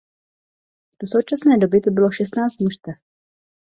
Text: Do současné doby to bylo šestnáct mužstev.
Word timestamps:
Do 1.01 1.07
současné 1.07 1.57
doby 1.57 1.81
to 1.81 1.91
bylo 1.91 2.11
šestnáct 2.11 2.59
mužstev. 2.59 2.95